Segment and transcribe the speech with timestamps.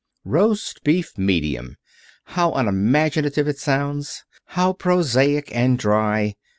[0.25, 1.75] Roast Beef, Medium!
[2.23, 4.23] How unimaginative it sounds.
[4.45, 6.33] How prosaic, and dry!